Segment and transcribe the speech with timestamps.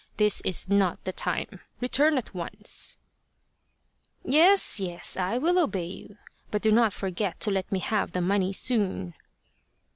[0.17, 1.59] This is not the time.
[1.79, 2.97] Return at once!""
[4.25, 6.17] Yes, yes, I will obey you,
[6.49, 9.13] but do not forget to let me have the money soon."